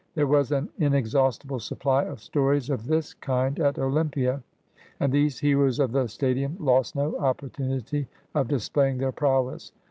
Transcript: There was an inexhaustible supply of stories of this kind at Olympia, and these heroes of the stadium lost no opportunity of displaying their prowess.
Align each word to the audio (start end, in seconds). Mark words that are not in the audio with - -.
There 0.15 0.25
was 0.25 0.51
an 0.51 0.67
inexhaustible 0.79 1.59
supply 1.59 2.05
of 2.05 2.23
stories 2.23 2.71
of 2.71 2.87
this 2.87 3.13
kind 3.13 3.59
at 3.59 3.77
Olympia, 3.77 4.41
and 4.99 5.13
these 5.13 5.37
heroes 5.37 5.77
of 5.79 5.91
the 5.91 6.07
stadium 6.07 6.57
lost 6.59 6.95
no 6.95 7.15
opportunity 7.19 8.07
of 8.33 8.47
displaying 8.47 8.97
their 8.97 9.11
prowess. 9.11 9.71